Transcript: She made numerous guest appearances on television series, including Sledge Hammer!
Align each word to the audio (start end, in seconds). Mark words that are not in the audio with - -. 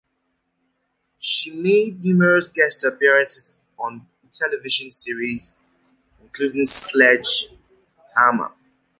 She 1.19 1.51
made 1.51 2.03
numerous 2.03 2.47
guest 2.47 2.83
appearances 2.83 3.53
on 3.77 4.07
television 4.31 4.89
series, 4.89 5.53
including 6.19 6.65
Sledge 6.65 7.49
Hammer! 8.17 8.49